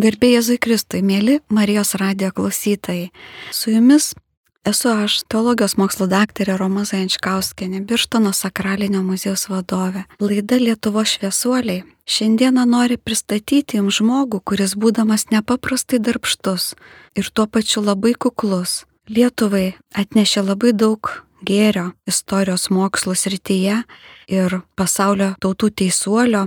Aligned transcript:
Garbė 0.00 0.30
Jėzui 0.30 0.54
Kristui, 0.56 1.02
mėly 1.04 1.42
Marijos 1.52 1.90
radijo 2.00 2.30
klausytojai. 2.32 3.10
Su 3.52 3.74
jumis 3.74 4.14
esu 4.64 4.88
aš, 4.88 5.18
teologijos 5.28 5.74
mokslo 5.76 6.06
daktarė 6.08 6.54
Roma 6.56 6.86
Zajančkauskenė, 6.88 7.82
Birštono 7.84 8.32
sakralinio 8.32 9.02
muziejaus 9.04 9.50
vadovė. 9.52 10.06
Laida 10.16 10.56
Lietuvo 10.56 11.04
šviesuoliai 11.04 11.82
šiandieną 12.08 12.64
nori 12.70 12.96
pristatyti 12.96 13.76
jums 13.82 13.98
žmogų, 14.00 14.40
kuris 14.40 14.72
būdamas 14.80 15.26
nepaprastai 15.28 16.00
darbštus 16.00 16.72
ir 17.12 17.28
tuo 17.28 17.44
pačiu 17.44 17.84
labai 17.84 18.14
kuklus. 18.16 18.86
Lietuvai 19.12 19.74
atnešė 19.92 20.46
labai 20.46 20.72
daug 20.72 21.12
gėrio 21.44 21.90
istorijos 22.08 22.70
mokslų 22.72 23.12
srityje 23.26 23.82
ir 24.32 24.58
pasaulio 24.72 25.34
tautų 25.36 25.68
teisuolio 25.84 26.46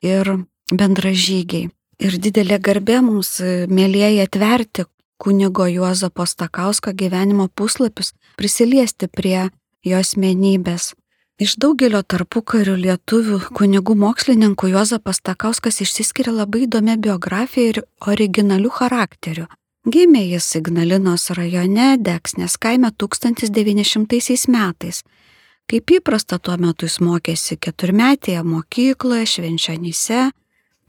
ir 0.00 0.32
bendražygiai. 0.72 1.68
Ir 2.00 2.16
didelė 2.16 2.56
garbė 2.64 3.02
mums, 3.04 3.34
e, 3.44 3.66
mėlyjeji, 3.68 4.22
atverti 4.24 4.86
kunigo 5.20 5.66
Juozapo 5.68 6.24
Stakausko 6.24 6.94
gyvenimo 6.96 7.48
puslapius, 7.52 8.14
prisiliesti 8.40 9.08
prie 9.08 9.50
jo 9.84 10.00
asmenybės. 10.00 10.94
Iš 11.40 11.54
daugelio 11.60 12.00
tarpukarių 12.04 12.78
lietuvių 12.80 13.38
kunigų 13.56 13.94
mokslininkų 14.00 14.72
Juozapas 14.74 15.20
Takauskas 15.24 15.80
išsiskiria 15.84 16.32
labai 16.36 16.66
įdomia 16.66 16.96
biografija 16.96 17.74
ir 17.74 17.82
originaliu 18.00 18.72
charakteriu. 18.72 19.46
Gimė 19.88 20.26
jis 20.26 20.48
Ignalinos 20.56 21.30
rajone, 21.36 21.94
Deksnės 21.96 22.58
kaime 22.60 22.90
1900 22.92 24.48
metais. 24.52 25.04
Kaip 25.68 25.92
įprasta 25.96 26.36
tuo 26.36 26.56
metu 26.60 26.88
jis 26.88 26.98
mokėsi 27.00 27.56
keturmetėje 27.56 28.42
mokykloje, 28.44 29.24
švenčianyse, 29.36 30.28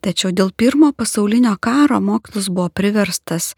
Tačiau 0.02 0.32
dėl 0.34 0.50
pirmo 0.58 0.92
pasaulinio 0.98 1.56
karo 1.62 2.00
mokslas 2.02 2.50
buvo 2.50 2.70
priverstas 2.74 3.54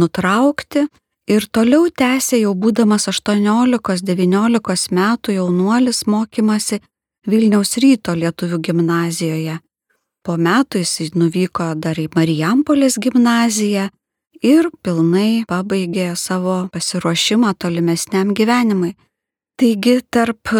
nutraukti 0.00 0.86
ir 1.28 1.46
toliau 1.52 1.90
tęsė 1.92 2.40
jau 2.42 2.54
būdamas 2.56 3.08
18-19 3.12 4.96
metų 4.98 5.36
jaunuolis 5.36 6.06
mokymasi 6.06 6.80
Vilniaus 7.28 7.76
ryto 7.78 8.16
lietuvių 8.18 8.58
gimnazijoje. 8.66 9.60
Po 10.26 10.34
metų 10.38 10.80
jis 10.82 11.12
nuvyko 11.14 11.74
dar 11.78 11.98
į 11.98 12.08
Marijampolės 12.16 12.96
gimnaziją 12.98 13.90
ir 14.42 14.68
pilnai 14.82 15.44
pabaigė 15.46 16.16
savo 16.18 16.68
pasiruošimą 16.72 17.54
tolimesniam 17.58 18.32
gyvenimui. 18.34 18.96
Taigi 19.60 20.00
tarp 20.10 20.50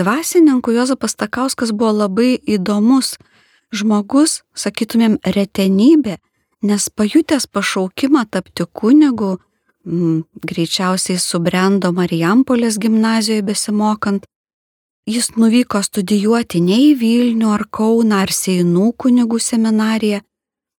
dvasininkų 0.00 0.74
Jozapas 0.74 1.14
Takauskas 1.14 1.70
buvo 1.70 1.92
labai 2.00 2.38
įdomus 2.42 3.14
žmogus, 3.74 4.42
sakytumėm, 4.56 5.18
retenybė, 5.36 6.18
nes 6.64 6.88
pajutęs 6.88 7.46
pašaukimą 7.46 8.24
tapti 8.30 8.66
kunigu, 8.66 9.38
mm, 9.84 10.24
greičiausiai 10.48 11.18
subrendo 11.18 11.92
Marijampolės 11.92 12.78
gimnazijoje 12.78 13.42
besimokant, 13.42 14.26
jis 15.06 15.34
nuvyko 15.36 15.82
studijuoti 15.82 16.60
ne 16.64 16.78
į 16.90 16.92
Vilnių 17.00 17.50
ar 17.52 17.66
Kauną 17.70 18.22
ar 18.24 18.32
Seinų 18.32 18.92
kunigų 18.96 19.40
seminariją, 19.40 20.20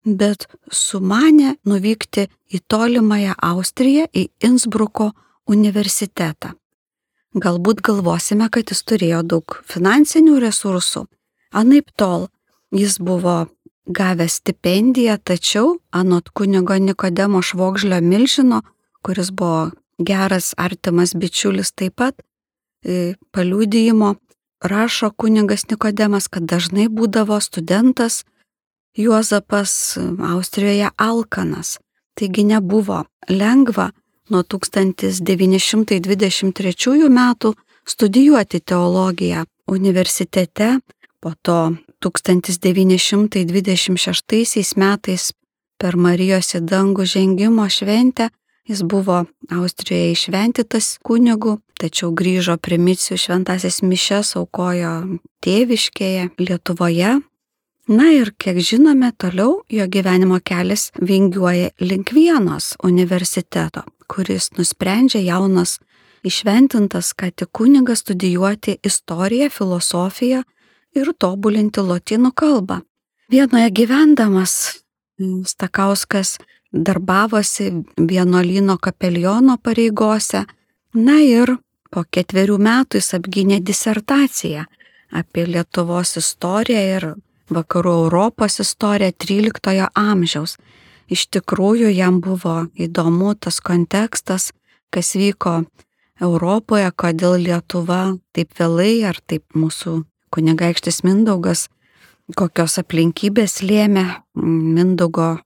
bet 0.05 0.47
sumanė 0.73 1.57
nuvykti 1.65 2.29
į 2.53 2.61
tolimąją 2.69 3.35
Austriją, 3.41 4.07
į 4.13 4.29
Innsbruko 4.45 5.13
universitetą. 5.49 6.55
Galbūt 7.35 7.81
galvosime, 7.83 8.47
kad 8.49 8.71
jis 8.71 8.85
turėjo 8.87 9.25
daug 9.27 9.57
finansinių 9.67 10.39
resursų. 10.45 11.07
Anaip 11.51 11.91
tol, 11.99 12.29
Jis 12.73 12.99
buvo 12.99 13.47
gavęs 13.87 14.41
stipendiją, 14.41 15.17
tačiau 15.25 15.79
anot 15.91 16.31
kunigo 16.31 16.79
Nikodemo 16.79 17.43
Švogžlio 17.43 18.01
Milžino, 18.01 18.63
kuris 19.03 19.31
buvo 19.31 19.71
geras 19.99 20.55
artimas 20.57 21.15
bičiulis 21.15 21.73
taip 21.73 21.95
pat, 21.97 22.23
e, 22.85 23.15
paliūdėjimo 23.33 24.15
rašo 24.65 25.11
kunigas 25.11 25.71
Nikodemas, 25.71 26.29
kad 26.29 26.43
dažnai 26.43 26.89
būdavo 26.89 27.41
studentas 27.41 28.25
Juozapas 28.97 29.99
Austrijoje 30.23 30.91
Alkanas. 30.97 31.79
Taigi 32.15 32.45
nebuvo 32.45 33.05
lengva 33.29 33.91
nuo 34.31 34.43
1923 34.43 37.09
metų 37.11 37.55
studijuoti 37.87 38.61
teologiją 38.61 39.45
universitete, 39.67 40.79
po 41.21 41.33
to 41.43 41.77
1926 42.11 44.77
metais 44.77 45.33
per 45.79 45.97
Marijos 45.97 46.55
į 46.55 46.61
dangų 46.69 47.05
žengimo 47.09 47.69
šventę 47.69 48.31
jis 48.69 48.83
buvo 48.83 49.25
Austrijoje 49.51 50.13
išventytas 50.13 50.99
kunigu, 51.03 51.59
tačiau 51.81 52.13
grįžo 52.17 52.57
primicijų 52.57 53.19
šventasis 53.21 53.83
mišes 53.85 54.35
aukojo 54.41 54.95
tėviškėje 55.45 56.31
Lietuvoje. 56.41 57.19
Na 57.89 58.07
ir 58.17 58.33
kiek 58.41 58.63
žinome, 58.65 59.11
toliau 59.21 59.61
jo 59.69 59.87
gyvenimo 59.87 60.39
kelias 60.41 60.89
vingiuoja 60.97 61.75
link 61.85 62.15
vienos 62.17 62.73
universiteto, 62.83 63.85
kuris 64.09 64.49
nusprendžia 64.57 65.21
jaunas 65.21 65.77
išventintas, 66.25 67.13
ką 67.13 67.29
tik 67.37 67.53
kunigas 67.53 68.01
studijuoti 68.01 68.79
istoriją, 68.81 69.51
filosofiją 69.53 70.41
ir 70.95 71.13
tobulinti 71.19 71.83
lotynų 71.85 72.33
kalbą. 72.35 72.81
Vienoje 73.31 73.71
gyvendamas 73.71 74.81
Stakauskas 75.47 76.39
darbavosi 76.73 77.71
vienuolino 77.99 78.79
kapeliono 78.83 79.57
pareigose, 79.63 80.45
na 80.95 81.21
ir 81.23 81.55
po 81.91 82.03
ketverių 82.11 82.57
metų 82.59 82.99
jis 82.99 83.15
apgynė 83.19 83.61
disertaciją 83.63 84.65
apie 85.15 85.45
Lietuvos 85.47 86.17
istoriją 86.19 86.83
ir 86.97 87.07
vakarų 87.55 87.93
Europos 88.07 88.59
istoriją 88.65 89.15
13 89.25 89.87
amžiaus. 89.95 90.57
Iš 91.07 91.29
tikrųjų 91.37 91.93
jam 91.95 92.19
buvo 92.25 92.65
įdomu 92.75 93.35
tas 93.39 93.61
kontekstas, 93.61 94.51
kas 94.91 95.15
vyko 95.15 95.63
Europoje, 96.21 96.91
kodėl 96.97 97.37
Lietuva 97.45 98.17
taip 98.33 98.59
vėlai 98.59 99.05
ar 99.07 99.21
taip 99.27 99.45
mūsų 99.55 100.01
kunigaikštis 100.35 101.03
Mindaugas, 101.07 101.69
kokios 102.37 102.79
aplinkybės 102.83 103.61
lėmė 103.63 104.07
Mindaugo 104.35 105.37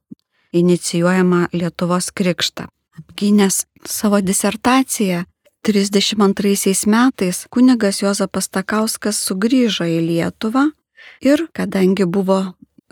inicijuojama 0.53 1.47
Lietuvos 1.53 2.11
krikštą. 2.15 2.67
Apgynęs 2.99 3.65
savo 3.85 4.21
disertaciją 4.21 5.23
32 5.63 6.87
metais 6.87 7.45
kunigas 7.49 8.01
Jozapas 8.01 8.49
Takauskas 8.49 9.19
sugrįžo 9.27 9.85
į 9.85 9.99
Lietuvą 10.07 10.69
ir 11.21 11.47
kadangi 11.53 12.05
buvo 12.05 12.39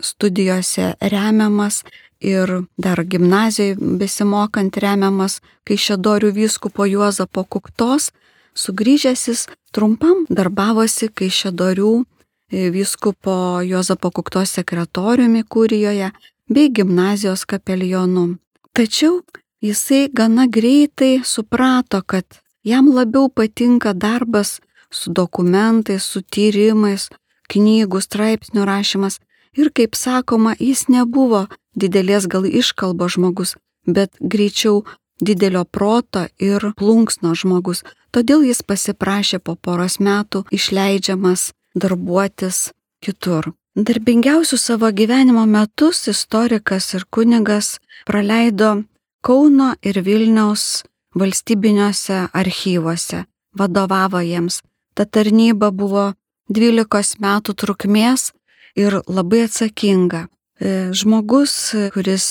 studijose 0.00 0.94
remiamas 1.00 1.82
ir 2.20 2.50
dar 2.76 3.02
gimnazijai 3.04 3.76
besimokant 3.78 4.76
remiamas 4.76 5.40
Kaišėdorių 5.68 6.32
vyskupo 6.34 6.86
Juozapo 6.88 7.44
Kuktos, 7.44 8.10
sugrįžęs 8.58 9.22
jis 9.30 9.44
trumpam 9.74 10.24
darbavosi 10.28 11.08
Kaišėdorių 11.08 11.92
e, 11.98 12.68
vyskupo 12.74 13.62
Juozapo 13.66 14.10
Kuktos 14.10 14.56
sekretoriumi 14.58 15.44
kūrijoje 15.44 16.10
bei 16.48 16.70
gimnazijos 16.74 17.44
kapelionu. 17.46 18.38
Tačiau 18.74 19.22
jisai 19.64 20.08
gana 20.12 20.46
greitai 20.46 21.20
suprato, 21.24 22.02
kad 22.02 22.40
jam 22.64 22.90
labiau 22.94 23.28
patinka 23.28 23.92
darbas 23.92 24.58
su 24.90 25.12
dokumentais, 25.12 26.04
su 26.04 26.22
tyrimais, 26.22 27.08
knygų, 27.52 28.00
straipsnių 28.00 28.64
rašymas 28.68 29.18
ir, 29.56 29.70
kaip 29.70 29.96
sakoma, 29.96 30.54
jis 30.58 30.86
nebuvo 30.88 31.46
didelės 31.78 32.26
gal 32.26 32.46
iškalbo 32.46 33.08
žmogus, 33.08 33.56
bet 33.86 34.14
greičiau 34.20 34.84
didelio 35.20 35.64
proto 35.64 36.26
ir 36.38 36.72
plunksno 36.76 37.34
žmogus. 37.34 37.84
Todėl 38.10 38.44
jis 38.48 38.62
pasiprašė 38.62 39.38
po 39.44 39.54
poros 39.54 39.98
metų 40.00 40.44
išleidžiamas 40.54 41.52
darbuotis 41.74 42.70
kitur. 43.04 43.52
Darbingiausių 43.78 44.56
savo 44.58 44.90
gyvenimo 44.90 45.44
metus 45.46 46.08
istorikas 46.10 46.94
ir 46.94 47.04
kunigas 47.10 47.76
praleido 48.06 48.82
Kauno 49.22 49.74
ir 49.82 49.98
Vilniaus 50.06 50.84
valstybiniuose 51.18 52.28
archyvuose, 52.32 53.24
vadovavo 53.58 54.20
jiems. 54.22 54.62
Ta 54.94 55.04
tarnyba 55.04 55.70
buvo 55.70 56.12
12 56.48 57.18
metų 57.22 57.54
trukmės 57.54 58.32
ir 58.78 59.00
labai 59.06 59.44
atsakinga. 59.46 60.26
E, 60.58 60.90
žmogus, 60.94 61.74
kuris 61.94 62.26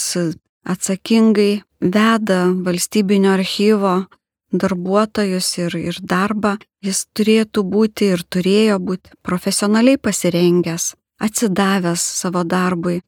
atsakingai 0.68 1.62
veda 1.82 2.46
valstybinio 2.66 3.34
archyvo 3.38 4.06
darbuotojus 4.52 5.50
ir, 5.60 5.76
ir 5.76 5.98
darbą, 6.02 6.56
jis 6.84 7.06
turėtų 7.16 7.64
būti 7.68 8.14
ir 8.16 8.24
turėjo 8.24 8.80
būti 8.80 9.12
profesionaliai 9.24 10.00
pasirengęs, 10.00 10.94
atsidavęs 11.20 12.02
savo 12.22 12.44
darbui. 12.48 13.02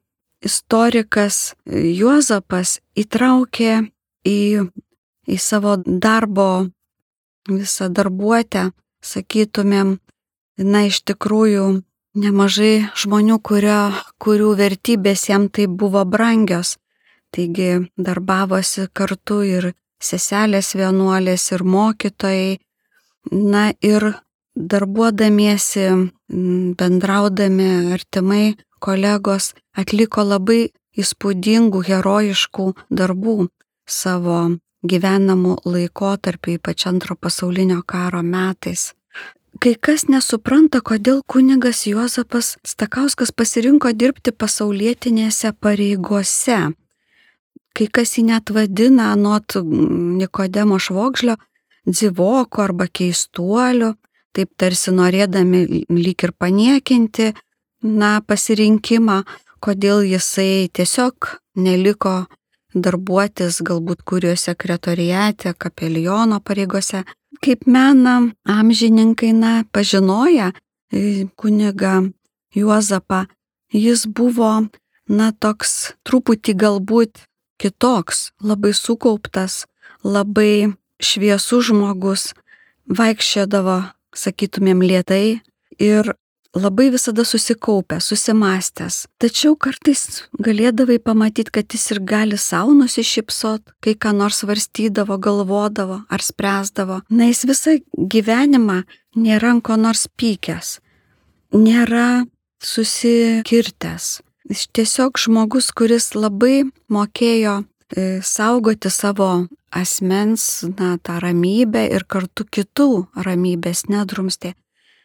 Istorikas 0.44 1.56
Juozapas 1.68 2.80
įtraukė 2.96 3.90
į, 4.28 4.68
į 5.28 5.38
savo 5.40 5.76
darbo 5.84 6.70
visą 7.50 7.90
darbuotę, 7.92 8.70
sakytumėm, 9.04 9.98
na 10.60 10.86
iš 10.88 11.02
tikrųjų 11.08 11.82
nemažai 12.20 12.90
žmonių, 13.00 13.40
kurio, 13.44 13.82
kurių 14.20 14.54
vertybės 14.60 15.28
jam 15.30 15.48
tai 15.50 15.68
buvo 15.68 16.04
brangios. 16.06 16.78
Taigi 17.36 17.92
darbavosi 17.98 18.88
kartu 18.94 19.42
ir 19.46 19.72
seselės 20.02 20.74
vienuolės, 20.76 21.52
ir 21.54 21.64
mokytojai. 21.64 22.58
Na 23.30 23.70
ir 23.86 24.06
darbuodamiesi, 24.56 25.86
bendraudami 26.80 27.70
artimai 27.94 28.56
kolegos 28.80 29.54
atliko 29.78 30.24
labai 30.24 30.70
įspūdingų, 31.00 31.84
herojiškų 31.90 32.66
darbų 32.90 33.50
savo 33.90 34.40
gyvenamų 34.88 35.60
laikotarpį, 35.68 36.58
ypač 36.60 36.88
antro 36.88 37.16
pasaulinio 37.20 37.82
karo 37.86 38.24
metais. 38.24 38.94
Kai 39.60 39.74
kas 39.76 40.06
nesupranta, 40.08 40.80
kodėl 40.80 41.24
kunigas 41.28 41.84
Juozapas 41.90 42.54
Stakauskas 42.64 43.34
pasirinko 43.36 43.92
dirbti 43.92 44.32
pasaulietinėse 44.32 45.52
pareigose. 45.60 46.60
Kai 47.80 47.86
kas 47.88 48.18
jį 48.18 48.26
net 48.28 48.50
vadina 48.52 49.14
nuot 49.16 49.56
Nikodemo 49.64 50.76
Švogžlio 50.84 51.38
dzivoko 51.88 52.66
arba 52.66 52.90
keistuoliu, 52.92 53.94
taip 54.36 54.50
tarsi 54.60 54.92
norėdami 54.92 55.86
lyg 55.88 56.26
ir 56.28 56.34
paniekinti, 56.36 57.30
na, 57.88 58.18
pasirinkimą, 58.20 59.22
kodėl 59.64 60.04
jisai 60.10 60.68
tiesiog 60.76 61.30
neliko 61.56 62.26
darbuotis 62.76 63.62
galbūt 63.64 64.04
kurio 64.04 64.36
sekretoriate, 64.36 65.56
kapeliono 65.56 66.42
pareigose, 66.44 67.06
kaip 67.40 67.64
mena 67.64 68.18
amžininkai, 68.44 69.32
na, 69.32 69.64
pažinoja 69.72 70.52
e, 70.92 71.30
kuniga 71.40 72.04
Juozapą, 72.60 73.24
jis 73.72 74.04
buvo, 74.04 74.68
na, 75.08 75.32
toks 75.32 75.94
truputį 76.04 76.60
galbūt 76.60 77.29
kitoks, 77.60 78.30
labai 78.42 78.74
sukauptas, 78.74 79.66
labai 80.04 80.72
šviesus 81.04 81.70
žmogus, 81.70 82.32
vaikščiodavo, 82.90 83.82
sakytumėm, 84.16 84.82
lietai 84.84 85.40
ir 85.80 86.14
labai 86.56 86.90
visada 86.90 87.24
susikaupęs, 87.26 88.10
susimastęs. 88.10 89.04
Tačiau 89.22 89.56
kartais 89.56 90.24
galėdavai 90.42 90.98
pamatyti, 91.04 91.54
kad 91.54 91.70
jis 91.74 91.92
ir 91.94 92.02
gali 92.02 92.38
savo 92.38 92.74
nusišypsot, 92.78 93.76
kai 93.84 93.94
ką 93.94 94.16
nors 94.18 94.42
varstydavo, 94.44 95.20
galvodavo 95.22 96.02
ar 96.10 96.26
spręsdavo. 96.26 97.04
Na, 97.10 97.30
jis 97.30 97.46
visą 97.50 97.78
gyvenimą 97.94 98.82
nėra 99.16 99.54
ko 99.62 99.78
nors 99.78 100.08
pykęs, 100.18 100.80
nėra 101.54 102.26
susikirtęs. 102.64 104.20
Tiesiog 104.50 105.20
žmogus, 105.22 105.70
kuris 105.78 106.16
labai 106.18 106.64
mokėjo 106.90 107.60
e, 107.62 108.22
saugoti 108.26 108.90
savo 108.90 109.46
asmens, 109.70 110.64
na, 110.80 110.98
tą 110.98 111.20
ramybę 111.22 111.84
ir 111.94 112.06
kartu 112.10 112.48
kitų 112.50 112.90
ramybės 113.14 113.86
nedrumstė. 113.94 114.56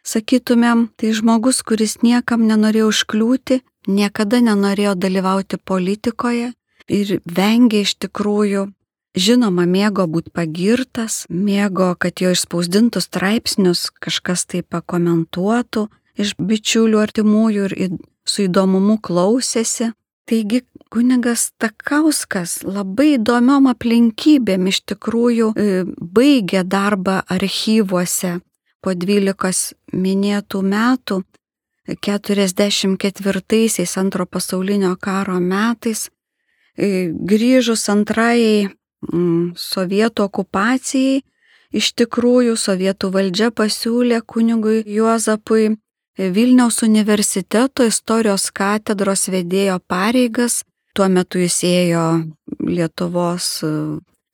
Sakytumėm, 0.05 0.87
tai 0.97 1.13
žmogus, 1.17 1.61
kuris 1.61 1.99
niekam 2.01 2.47
nenorėjo 2.49 2.89
užkliūti, 2.89 3.59
niekada 3.85 4.41
nenorėjo 4.41 4.95
dalyvauti 4.97 5.61
politikoje 5.61 6.51
ir 6.89 7.13
vengė 7.25 7.83
iš 7.85 7.95
tikrųjų, 8.01 8.65
žinoma, 9.13 9.65
mėgo 9.69 10.07
būti 10.09 10.33
pagirtas, 10.33 11.25
mėgo, 11.29 11.93
kad 12.01 12.21
jo 12.21 12.33
išspausdintus 12.33 13.09
straipsnius 13.09 13.91
kažkas 14.01 14.45
tai 14.49 14.65
pakomentuotų 14.65 15.87
iš 16.17 16.33
bičiulių 16.41 17.01
artimųjų 17.05 17.69
ir 17.69 17.97
su 18.25 18.47
įdomumu 18.47 18.97
klausėsi. 19.01 19.91
Taigi 20.25 20.63
kunigas 20.89 21.51
Takauskas 21.61 22.63
labai 22.65 23.19
įdomiom 23.19 23.67
aplinkybėm 23.69 24.71
iš 24.71 24.81
tikrųjų 24.89 25.51
e, 25.53 25.83
baigė 25.85 26.63
darbą 26.65 27.19
archyvuose 27.29 28.39
po 28.81 28.95
12 28.97 29.75
minėtų 29.93 30.61
metų, 30.65 31.21
44-aisiais 31.87 33.97
antro 34.01 34.25
pasaulinio 34.25 34.95
karo 34.97 35.39
metais, 35.39 36.09
e, 36.77 37.13
grįžus 37.13 37.89
antrajai 37.93 38.69
mm, 39.13 39.53
sovietų 39.57 40.23
okupacijai, 40.25 41.21
iš 41.69 41.93
tikrųjų 42.01 42.57
sovietų 42.57 43.11
valdžia 43.13 43.51
pasiūlė 43.53 44.21
kunigui 44.25 44.81
Juozapui 44.85 45.77
Vilniaus 46.17 46.81
universiteto 46.83 47.83
istorijos 47.83 48.51
katedros 48.55 49.27
vedėjo 49.29 49.79
pareigas. 49.87 50.63
Tuo 50.95 51.09
metu 51.11 51.41
jis 51.41 51.57
ėjo 51.67 52.05
Lietuvos 52.63 53.49
e, 53.67 53.71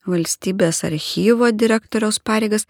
valstybės 0.05 0.83
archyvo 0.85 1.49
direktoriaus 1.49 2.19
pareigas 2.21 2.67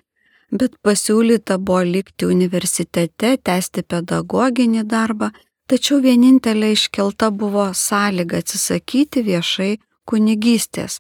bet 0.52 0.76
pasiūlyta 0.84 1.58
buvo 1.58 1.82
likti 1.88 2.28
universitete, 2.28 3.38
tęsti 3.38 3.84
pedagoginį 3.88 4.84
darbą, 4.92 5.32
tačiau 5.72 6.02
vienintelė 6.04 6.74
iškelta 6.76 7.32
buvo 7.32 7.70
sąlyga 7.76 8.42
atsisakyti 8.44 9.24
viešai 9.28 9.72
kunigystės. 10.10 11.00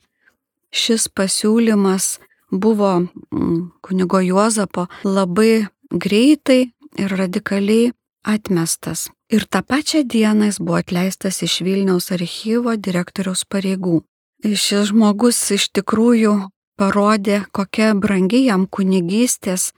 Šis 0.72 1.10
pasiūlymas 1.12 2.20
buvo 2.51 2.94
mm, 3.01 3.58
kunigo 3.84 4.22
Juozapo 4.24 4.88
labai 5.03 5.68
greitai 5.91 6.62
ir 7.00 7.18
radikaliai 7.20 7.91
atmestas. 8.24 9.10
Ir 9.30 9.46
tą 9.48 9.62
pačią 9.63 10.04
dieną 10.04 10.46
jis 10.46 10.60
buvo 10.60 10.78
atleistas 10.84 11.42
iš 11.42 11.62
Vilniaus 11.66 12.12
archyvo 12.12 12.75
direktoriaus 12.75 13.46
pareigų. 13.46 14.01
Šis 14.44 14.90
žmogus 14.90 15.40
iš 15.56 15.70
tikrųjų 15.75 16.34
parodė, 16.80 17.46
kokia 17.54 17.94
brangi 17.94 18.46
jam 18.48 18.66
kunigystės 18.68 19.72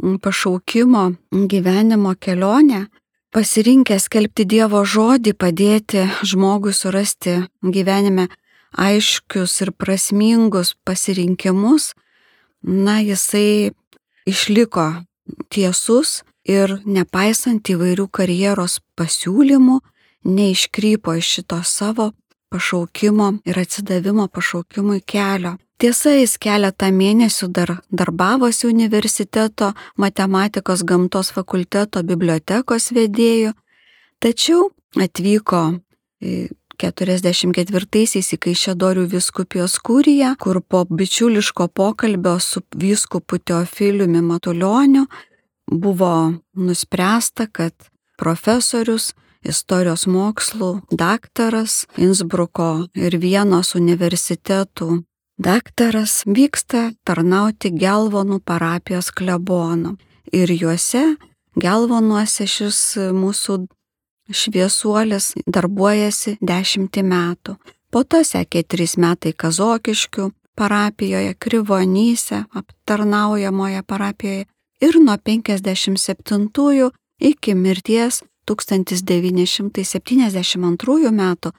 pašaukimo 0.00 1.04
gyvenimo 1.52 2.14
kelionė, 2.16 2.86
pasirinkęs 3.34 4.08
skelbti 4.08 4.46
Dievo 4.48 4.82
žodį, 4.84 5.34
padėti 5.36 6.06
žmogui 6.26 6.72
surasti 6.74 7.36
gyvenime 7.62 8.28
aiškius 8.72 9.60
ir 9.62 9.72
prasmingus 9.76 10.74
pasirinkimus, 10.86 11.92
na, 12.62 13.00
jisai 13.00 13.72
išliko 14.26 15.04
tiesus 15.52 16.22
ir 16.44 16.80
nepaisant 16.84 17.68
įvairių 17.68 18.08
karjeros 18.08 18.80
pasiūlymų, 18.96 19.80
neiškrypo 20.24 21.14
iš 21.16 21.26
šito 21.36 21.62
savo 21.64 22.12
pašaukimo 22.50 23.32
ir 23.46 23.58
atsidavimo 23.58 24.28
pašaukimui 24.28 25.00
kelio. 25.06 25.56
Tiesa, 25.80 26.10
jis 26.12 26.36
keletą 26.36 26.90
mėnesių 26.92 27.46
dar 27.56 27.70
darbavosi 27.88 28.66
universiteto 28.68 29.72
matematikos 29.96 30.84
gamtos 30.84 31.32
fakulteto 31.32 32.02
bibliotekos 32.04 32.90
vedėjų, 32.92 33.54
tačiau 34.20 34.68
atvyko 35.00 35.80
44-aisiais 36.20 38.28
į 38.36 38.38
Kaišėdorių 38.44 39.06
viskupijos 39.14 39.78
kūriją, 39.80 40.34
kur 40.40 40.60
po 40.60 40.84
bičiuliško 40.84 41.70
pokalbio 41.72 42.36
su 42.44 42.60
vyskupu 42.76 43.40
Teofiliumi 43.40 44.20
Matulioniu 44.20 45.08
buvo 45.70 46.34
nuspręsta, 46.54 47.46
kad 47.46 47.74
profesorius 48.18 49.12
istorijos 49.46 50.04
mokslų 50.06 50.82
daktaras 50.92 51.86
Innsbruko 51.96 52.88
ir 52.94 53.16
Vienos 53.22 53.74
universitetų 53.78 55.00
daktaras 55.40 56.22
vyksta 56.26 56.90
tarnauti 57.04 57.72
Gelvonų 57.72 58.40
parapijos 58.44 59.10
klebonų. 59.10 59.96
Ir 60.36 60.52
juose, 60.52 61.16
Gelvonuose 61.56 62.46
šis 62.46 62.80
mūsų 63.16 63.64
šviesuolis 64.30 65.32
darbuojasi 65.46 66.36
dešimtį 66.40 67.02
metų. 67.02 67.56
Po 67.90 68.04
to 68.04 68.20
sekė 68.22 68.62
trys 68.62 68.94
metai 69.00 69.32
Kazokiškių 69.32 70.30
parapijoje, 70.54 71.34
Krivonyse, 71.34 72.44
aptarnaujamoje 72.54 73.82
parapijoje 73.82 74.46
ir 74.80 75.00
nuo 75.00 75.16
57 75.16 76.90
iki 77.20 77.54
mirties 77.54 78.22
1972 78.48 81.10
metų 81.10 81.52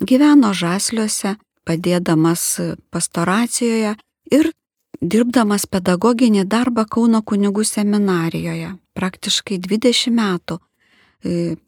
gyveno 0.00 0.54
Žasliuose 0.54 1.36
padėdamas 1.66 2.60
pastoracijoje 2.90 3.96
ir 4.32 4.52
dirbdamas 5.00 5.66
pedagoginį 5.70 6.44
darbą 6.48 6.84
Kauno 6.90 7.22
kunigų 7.22 7.64
seminarijoje. 7.64 8.74
Praktiškai 8.98 9.58
20 9.62 10.10
metų 10.14 10.58
e, 10.58 10.60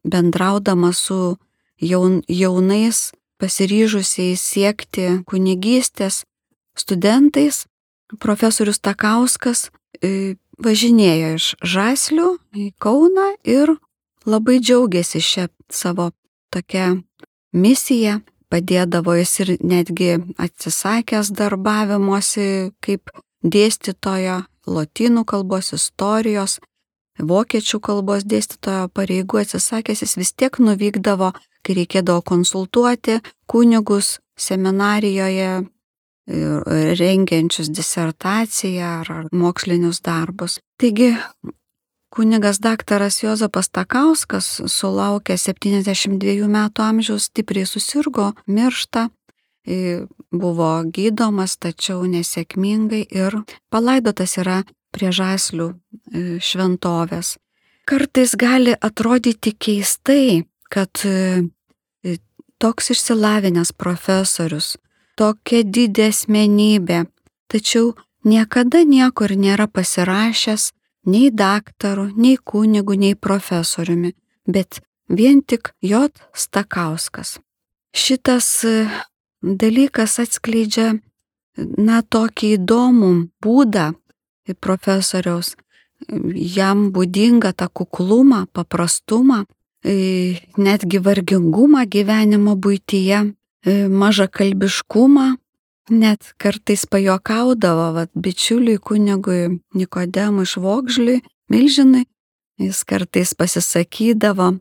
bendraudamas 0.02 0.98
su 1.06 1.36
jaun, 1.78 2.22
jaunais 2.28 3.12
pasiryžusiais 3.40 4.40
siekti 4.42 5.22
kunigystės 5.30 6.24
studentais, 6.76 7.66
profesorius 8.18 8.82
Takauskas 8.82 9.70
e, 10.02 10.34
važinėjo 10.64 11.34
iš 11.38 11.46
Žaslių 11.74 12.28
į 12.56 12.66
Kauną 12.82 13.30
ir 13.44 13.74
labai 14.28 14.58
džiaugiasi 14.60 15.22
šią 15.24 15.46
savo 15.72 16.10
tokią 16.52 17.00
misiją 17.52 18.20
padėdavo 18.50 19.14
jis 19.18 19.34
ir 19.44 19.52
netgi 19.62 20.10
atsisakęs 20.38 21.30
darbavimuose 21.38 22.46
kaip 22.84 23.12
dėstytojo 23.42 24.42
lotynų 24.70 25.24
kalbos 25.24 25.72
istorijos, 25.76 26.58
vokiečių 27.18 27.80
kalbos 27.80 28.26
dėstytojo 28.28 28.90
pareigų 28.96 29.42
atsisakęs 29.44 30.04
jis 30.04 30.16
vis 30.20 30.32
tiek 30.34 30.58
nuvykdavo, 30.58 31.32
kai 31.64 31.76
reikėdavo 31.78 32.22
konsultuoti 32.26 33.20
kunigus 33.50 34.18
seminarijoje 34.36 35.64
rengiančius 36.30 37.68
disertaciją 37.74 38.90
ar 39.00 39.28
mokslinius 39.32 40.00
darbus. 40.06 40.60
Taigi 40.80 41.16
Kunigas 42.10 42.58
daktaras 42.58 43.20
Jozapas 43.22 43.68
Takauskas 43.70 44.46
sulaukė 44.66 45.36
72 45.38 46.48
metų 46.50 46.82
amžiaus, 46.82 47.28
stipriai 47.30 47.68
susirgo, 47.70 48.32
miršta, 48.50 49.04
buvo 50.34 50.70
gydomas, 50.90 51.54
tačiau 51.54 52.02
nesėkmingai 52.10 53.04
ir 53.14 53.38
palaidotas 53.70 54.34
yra 54.42 54.64
prie 54.90 55.12
žaslių 55.14 55.68
šventovės. 56.42 57.36
Kartais 57.86 58.34
gali 58.34 58.74
atrodyti 58.74 59.54
keistai, 59.54 60.48
kad 60.66 60.90
toks 62.58 62.90
išsilavinęs 62.90 63.70
profesorius, 63.78 64.74
tokia 65.20 65.64
didė 65.76 66.08
asmenybė, 66.14 67.04
tačiau 67.52 67.92
niekada 68.24 68.80
niekur 68.88 69.34
nėra 69.36 69.66
pasirašęs 69.68 70.70
nei 71.12 71.28
daktaru, 71.30 72.08
nei 72.16 72.36
kunigu, 72.36 72.96
nei 72.96 73.14
profesoriumi, 73.14 74.14
bet 74.46 74.80
vien 75.08 75.42
tik 75.42 75.72
J. 75.84 76.08
Stakauskas. 76.32 77.38
Šitas 77.92 78.48
e, 78.64 78.74
dalykas 79.42 80.18
atskleidžia, 80.22 80.94
na, 81.76 82.00
tokį 82.02 82.54
įdomų 82.56 83.10
būdą 83.42 83.90
profesoriaus, 84.62 85.56
jam 86.34 86.88
būdinga 86.94 87.52
tą 87.52 87.68
kuklumą, 87.68 88.46
paprastumą, 88.52 89.42
e, 89.84 90.38
netgi 90.56 91.02
vargingumą 91.02 91.84
gyvenimo 91.90 92.56
būtyje, 92.56 93.20
mažakalbiškumą, 93.66 95.36
net 95.90 96.32
kartais 96.38 96.86
pajokaudavo, 96.86 97.92
vad, 97.92 98.10
bičiuliui 98.14 98.78
kunigui 98.78 99.60
Nikodemui 99.74 100.46
Švogžliui, 100.46 101.20
milžinai, 101.50 102.04
jis 102.60 102.84
kartais 102.84 103.34
pasisakydavo, 103.34 104.54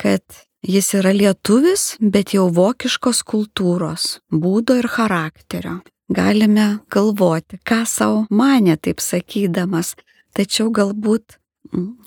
kad 0.00 0.22
jis 0.62 0.94
yra 0.94 1.12
lietuvis, 1.12 1.96
bet 2.00 2.34
jau 2.34 2.48
vokiškos 2.52 3.22
kultūros, 3.26 4.20
būdo 4.30 4.78
ir 4.78 4.88
charakterio. 4.90 5.80
Galime 6.06 6.78
galvoti, 6.90 7.58
ką 7.66 7.82
savo 7.86 8.26
mane 8.30 8.76
taip 8.78 9.02
sakydamas, 9.02 9.96
tačiau 10.36 10.70
galbūt 10.70 11.40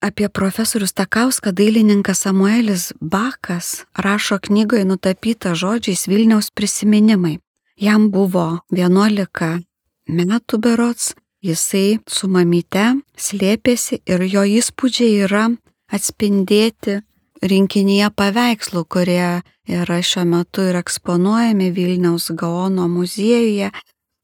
Apie 0.00 0.30
profesorių 0.32 0.86
Stakauską 0.88 1.52
dailininkas 1.52 2.24
Samuelis 2.24 2.92
Bakas 3.00 3.84
rašo 3.92 4.38
knygoje 4.40 4.86
nutapyta 4.88 5.52
žodžiais 5.52 6.06
Vilniaus 6.08 6.48
prisiminimai. 6.56 7.36
Jam 7.76 8.08
buvo 8.12 8.62
11 8.72 9.60
metų 10.08 10.58
berots, 10.60 11.12
jisai 11.44 12.00
su 12.08 12.28
mamyte 12.28 12.94
slėpėsi 13.16 14.00
ir 14.08 14.24
jo 14.24 14.44
įspūdžiai 14.60 15.20
yra 15.28 15.44
atspindėti 15.92 17.00
rinkinyje 17.42 18.10
paveikslų, 18.16 18.84
kurie 18.84 19.42
yra 19.68 20.00
šiuo 20.02 20.24
metu 20.28 20.66
ir 20.68 20.80
eksponuojami 20.80 21.70
Vilniaus 21.76 22.30
Gaono 22.36 22.88
muziejuje 22.88 23.70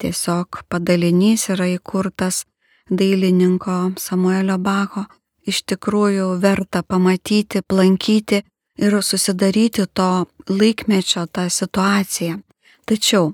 tiesiog 0.03 0.63
padalinys 0.69 1.49
yra 1.55 1.69
įkurtas 1.77 2.45
dailininko 2.91 3.97
Samuelio 3.99 4.59
Bacho. 4.59 5.07
Iš 5.47 5.63
tikrųjų 5.71 6.41
verta 6.43 6.83
pamatyti, 6.83 7.61
plankyti 7.63 8.41
ir 8.83 8.97
susidaryti 9.03 9.87
to 9.95 10.27
laikmečio 10.51 11.27
tą 11.31 11.47
situaciją. 11.51 12.41
Tačiau 12.87 13.33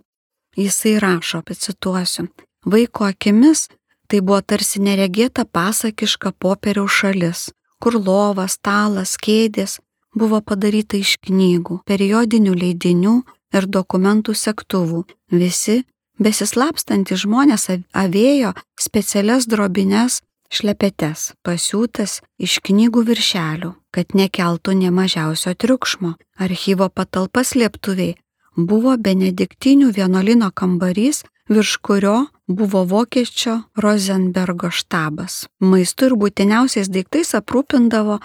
jisai 0.56 0.98
rašo, 1.00 1.40
pacituosiu, 1.42 2.28
vaiko 2.66 3.08
akimis 3.08 3.70
tai 4.08 4.20
buvo 4.20 4.42
tarsi 4.44 4.82
neregėta 4.84 5.46
pasakiška 5.48 6.34
popieriaus 6.36 6.92
šalis, 7.00 7.48
kur 7.82 7.98
lovas, 7.98 8.56
stalas, 8.60 9.16
kėdės 9.18 9.80
buvo 10.14 10.38
padaryta 10.40 11.00
iš 11.00 11.16
knygų, 11.26 11.82
periodinių 11.88 12.52
leidinių 12.54 13.16
ir 13.56 13.66
dokumentų 13.66 14.36
sektuvų, 14.38 15.02
visi 15.32 15.82
Besislapstantys 16.22 17.24
žmonės 17.24 17.70
avėjo 17.96 18.52
specialias 18.78 19.48
drobines 19.48 20.20
šlepetes, 20.52 21.32
pasiūtas 21.42 22.20
iš 22.38 22.58
knygų 22.68 23.02
viršelių, 23.08 23.70
kad 23.90 24.12
nekeltų 24.14 24.76
nemažiausio 24.82 25.54
triukšmo. 25.56 26.12
Archyvo 26.36 26.90
patalpas 26.92 27.54
lieptuviai 27.56 28.18
buvo 28.56 28.94
benediktinių 29.00 29.90
vienuolino 29.96 30.52
kambarys, 30.54 31.24
virš 31.48 31.76
kurio 31.76 32.26
buvo 32.46 32.84
vokiečio 32.84 33.62
Rosenbergo 33.76 34.70
štabas. 34.70 35.46
Maistu 35.60 36.10
ir 36.10 36.16
būtiniausiais 36.18 36.90
daiktais 36.92 37.34
aprūpindavo 37.38 38.18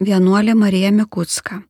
vienuolė 0.00 0.54
Marija 0.54 0.90
Mikutska. 0.92 1.62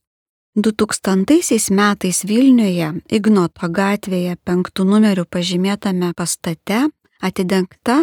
2000 0.57 1.71
metais 1.71 2.25
Vilniuje 2.27 2.89
Ignoto 3.15 3.69
gatvėje 3.69 4.37
penktų 4.45 4.87
numerių 4.89 5.25
pažymėtame 5.31 6.13
pastate 6.19 6.81
atidengta 7.23 8.01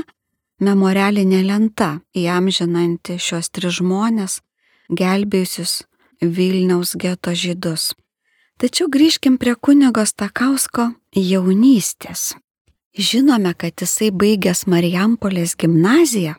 memorialinė 0.63 1.41
lenta 1.43 1.89
įamžinanti 2.15 3.17
šios 3.19 3.51
tris 3.51 3.79
žmonės, 3.81 4.39
gelbėjusius 4.89 5.83
Vilniaus 6.21 6.95
geto 6.95 7.33
žydus. 7.35 7.91
Tačiau 8.55 8.87
grįžkim 8.87 9.35
prie 9.35 9.51
kunigo 9.59 10.05
Stakausko 10.07 10.93
jaunystės. 11.11 12.35
Žinome, 12.95 13.51
kad 13.59 13.81
jisai 13.83 14.13
baigęs 14.15 14.63
Marijampolės 14.71 15.57
gimnaziją 15.59 16.37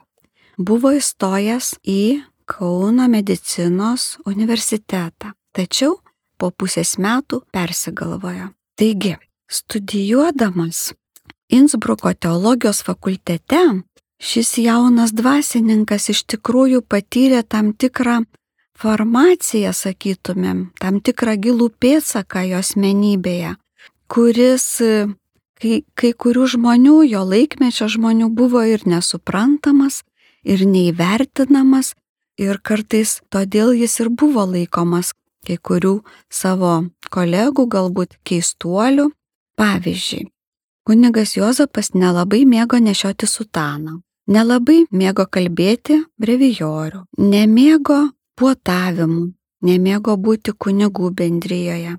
buvo 0.57 0.95
įstojęs 0.97 1.75
į 1.85 2.25
Kauno 2.47 3.09
medicinos 3.11 4.15
universitetą. 4.25 5.35
Tačiau 5.53 5.99
po 6.39 6.53
pusės 6.55 6.95
metų 6.97 7.43
persigalvojo. 7.53 8.53
Taigi, 8.79 9.17
studijuodamas 9.51 10.95
Innsbruko 11.53 12.15
teologijos 12.15 12.81
fakultete, 12.87 13.61
šis 14.19 14.57
jaunas 14.59 15.13
dvasininkas 15.13 16.09
iš 16.15 16.25
tikrųjų 16.33 16.81
patyrė 16.83 17.43
tam 17.43 17.75
tikrą 17.75 18.23
formaciją, 18.77 19.73
sakytumėm, 19.73 20.71
tam 20.81 21.01
tikrą 21.01 21.37
gilų 21.41 21.71
pėtsaką 21.81 22.45
jo 22.51 22.61
asmenybėje, 22.63 23.55
kuris 24.13 24.67
kai, 25.61 25.83
kai 25.97 26.13
kurių 26.13 26.47
žmonių, 26.57 26.97
jo 27.11 27.23
laikmečio 27.25 27.89
žmonių 27.97 28.31
buvo 28.37 28.63
ir 28.69 28.85
nesuprantamas, 28.89 30.03
ir 30.45 30.65
neįvertinamas, 30.69 31.95
ir 32.39 32.61
kartais 32.63 33.21
todėl 33.33 33.73
jis 33.77 34.01
ir 34.05 34.13
buvo 34.13 34.45
laikomas 34.47 35.15
kai 35.47 35.57
kurių 35.63 36.01
savo 36.33 36.89
kolegų, 37.15 37.69
galbūt 37.71 38.19
keistuolių. 38.27 39.11
Pavyzdžiui, 39.57 40.27
kunigas 40.85 41.33
Jozapas 41.39 41.95
nelabai 41.95 42.43
mėgo 42.45 42.77
nešioti 42.77 43.25
sutaną, 43.31 44.03
nelabai 44.29 44.83
mėgo 44.93 45.25
kalbėti 45.33 46.03
brevijorių, 46.21 47.07
nemėgo 47.17 48.03
puotavimų, 48.37 49.33
nemėgo 49.67 50.17
būti 50.17 50.53
kunigų 50.53 51.11
bendryjoje, 51.19 51.97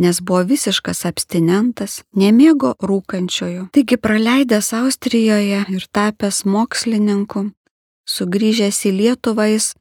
nes 0.00 0.20
buvo 0.20 0.42
visiškas 0.48 1.04
abstinentas, 1.10 2.02
nemėgo 2.16 2.74
rūkančiojų. 2.82 3.68
Taigi 3.76 4.00
praleidęs 4.00 4.72
Austrijoje 4.80 5.64
ir 5.76 5.86
tapęs 5.92 6.44
mokslininku, 6.44 7.50
sugrįžęs 8.08 8.80
į 8.88 8.94
Lietuvą 8.98 9.48
jis 9.52 9.72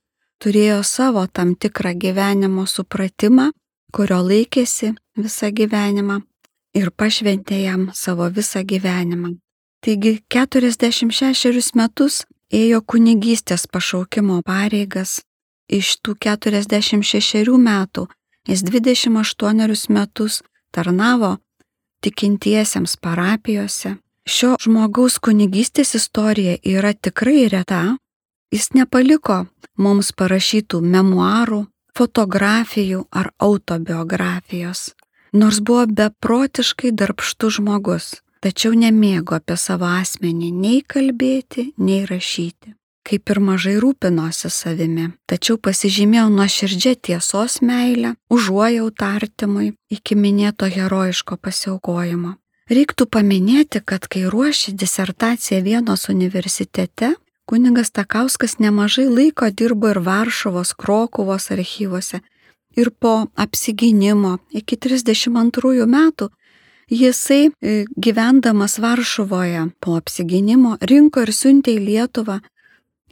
turėjo 0.44 0.82
savo 0.84 1.26
tam 1.28 1.56
tikrą 1.56 1.96
gyvenimo 2.00 2.68
supratimą, 2.68 3.52
kurio 3.94 4.20
laikėsi 4.26 4.94
visą 5.18 5.52
gyvenimą 5.56 6.22
ir 6.78 6.92
pašventė 6.92 7.62
jam 7.64 7.90
savo 7.94 8.30
visą 8.34 8.64
gyvenimą. 8.66 9.36
Taigi 9.84 10.22
46 10.32 11.76
metus 11.76 12.24
ėjo 12.54 12.80
kunigystės 12.88 13.68
pašaukimo 13.68 14.42
pareigas, 14.48 15.22
iš 15.70 15.98
tų 16.04 16.16
46 16.28 17.58
metų 17.58 18.08
jis 18.48 18.64
28 18.64 19.90
metus 19.90 20.42
tarnavo 20.72 21.38
tikintiesiems 22.04 22.98
parapijose. 22.98 23.98
Šio 24.28 24.56
žmogaus 24.60 25.20
kunigystės 25.20 25.96
istorija 26.00 26.56
yra 26.64 26.94
tikrai 26.94 27.50
reta, 27.52 27.98
Jis 28.54 28.68
nepaliko 28.78 29.48
mums 29.82 30.12
parašytų 30.14 30.78
memoarų, 30.86 31.64
fotografijų 31.98 33.00
ar 33.10 33.32
autobiografijos. 33.42 34.92
Nors 35.34 35.58
buvo 35.58 35.88
beprotiškai 35.90 36.92
darbštų 36.94 37.50
žmogus, 37.58 38.12
tačiau 38.46 38.76
nemėgo 38.78 39.40
apie 39.40 39.58
savo 39.58 39.90
asmenį 39.90 40.52
nei 40.54 40.84
kalbėti, 40.86 41.72
nei 41.82 42.06
rašyti. 42.06 42.76
Kaip 43.04 43.30
ir 43.34 43.40
mažai 43.44 43.76
rūpinosi 43.84 44.48
savimi, 44.48 45.10
tačiau 45.28 45.58
pasižymėjo 45.60 46.30
nuoširdžią 46.32 46.94
tiesos 47.08 47.60
meilę, 47.60 48.14
užuojautą 48.32 49.10
artimui 49.18 49.74
iki 49.92 50.16
minėto 50.16 50.70
herojiško 50.72 51.36
pasiaukojimo. 51.36 52.38
Reiktų 52.72 53.10
paminėti, 53.12 53.82
kad 53.84 54.08
kai 54.08 54.24
ruošė 54.32 54.72
disertaciją 54.80 55.60
Vienos 55.66 56.08
universitete, 56.08 57.12
Kuningas 57.46 57.92
Takauskas 57.92 58.56
nemažai 58.60 59.10
laiko 59.12 59.50
dirbo 59.52 59.90
ir 59.92 60.00
Varšuvos, 60.00 60.72
Krokuvos 60.80 61.52
archyvose. 61.52 62.22
Ir 62.80 62.90
po 62.90 63.28
apsiginimo 63.36 64.38
iki 64.50 64.78
32 64.80 65.84
metų 65.86 66.30
jisai 66.90 67.52
e, 67.52 67.86
gyvendamas 67.98 68.80
Varšuvoje 68.80 69.68
po 69.80 69.98
apsiginimo 70.00 70.78
rinko 70.82 71.28
ir 71.28 71.34
siuntė 71.36 71.76
į 71.76 71.84
Lietuvą 71.90 72.40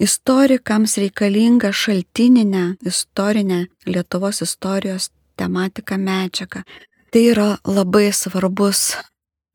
istorikams 0.06 0.98
reikalingą 0.98 1.72
šaltininę 1.82 2.64
istorinę 2.86 3.60
Lietuvos 3.86 4.42
istorijos 4.42 5.10
tematiką 5.36 5.98
medžiagą. 5.98 6.62
Tai 7.12 7.24
yra 7.34 7.50
labai 7.78 8.10
svarbus 8.14 8.82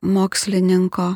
mokslininko 0.02 1.08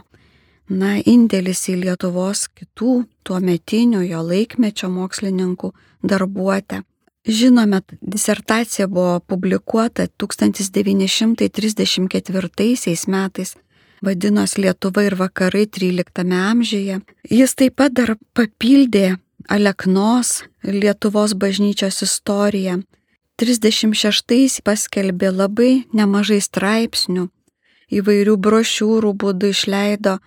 na, 0.80 0.90
indėlis 1.14 1.60
į 1.70 1.72
Lietuvos 1.84 2.40
kitų 2.56 2.92
tuo 3.26 3.38
metinių 3.42 4.00
jo 4.06 4.20
laikmečio 4.30 4.88
mokslininkų 4.90 5.68
darbuotę. 6.02 6.82
Žinome, 7.26 7.80
disertacija 8.00 8.88
buvo 8.88 9.20
publikuota 9.20 10.08
1934 10.08 13.06
metais, 13.06 13.56
vadinos 14.02 14.56
Lietuva 14.58 15.04
ir 15.06 15.16
vakarai 15.18 15.66
13 15.66 16.32
amžiuje. 16.50 17.00
Jis 17.30 17.54
taip 17.54 17.76
pat 17.80 17.92
dar 17.92 18.16
papildė 18.34 19.18
Aleknos 19.48 20.42
Lietuvos 20.62 21.34
bažnyčios 21.34 22.02
istoriją. 22.06 22.80
36 23.40 24.60
paskelbė 24.60 25.30
labai 25.32 25.70
nemažai 25.96 26.42
straipsnių, 26.44 27.30
įvairių 27.88 28.34
brošiūrų 28.36 29.12
būdų 29.22 29.52
išleido 29.54 30.18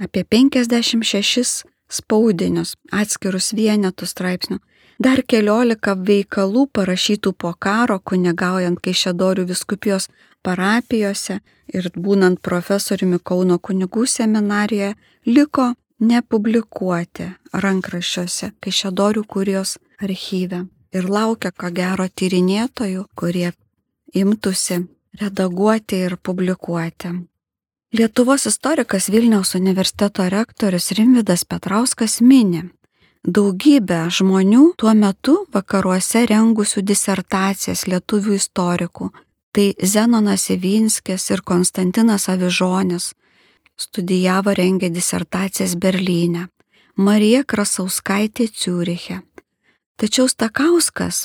apie 0.00 0.24
56 0.24 1.66
spaudinius, 1.92 2.76
atskirus 2.90 3.52
vienetus 3.52 4.14
straipsnių, 4.16 4.58
dar 4.98 5.20
keliolika 5.22 5.94
veikalų 5.94 6.66
parašytų 6.72 7.34
po 7.36 7.52
karo, 7.58 8.00
kunigaujant 8.00 8.80
Kaišėdorių 8.80 9.46
viskupijos 9.52 10.08
parapijose 10.46 11.40
ir 11.74 11.90
būnant 11.96 12.40
profesoriumi 12.48 13.18
Kauno 13.18 13.58
kunigų 13.58 14.06
seminarijoje, 14.06 14.94
liko 15.26 15.72
nepublikuoti 16.00 17.28
rankraščiuose 17.66 18.52
Kaišėdorių 18.62 19.24
kurijos 19.28 19.76
archyve 20.02 20.66
ir 20.96 21.08
laukia 21.10 21.52
ko 21.52 21.70
gero 21.74 22.06
tyrinėtojų, 22.08 23.06
kurie 23.16 23.52
imtųsi 24.14 24.84
redaguoti 25.20 26.04
ir 26.06 26.16
publikuoti. 26.16 27.12
Lietuvos 27.96 28.46
istorikas 28.46 29.08
Vilniaus 29.08 29.54
universiteto 29.54 30.26
rektorius 30.28 30.90
Rimvidas 30.98 31.44
Petrauskas 31.48 32.20
mini, 32.20 32.64
daugybę 33.24 34.06
žmonių 34.12 34.72
tuo 34.76 34.92
metu 34.94 35.36
vakaruose 35.54 36.26
rengusių 36.28 36.82
disertacijas 36.82 37.86
lietuvių 37.86 38.36
istorikų, 38.36 39.10
tai 39.56 39.72
Zenonas 39.82 40.50
Ivinskis 40.50 41.30
ir 41.30 41.40
Konstantinas 41.40 42.28
Avižonis, 42.28 43.14
studijavo 43.80 44.52
rengė 44.52 44.90
disertacijas 44.92 45.78
Berlyne, 45.80 46.42
Marija 46.96 47.40
Krasauskaitė 47.44 48.50
Ciuriche. 48.52 49.22
Tačiau 49.96 50.28
Stakauskas, 50.28 51.24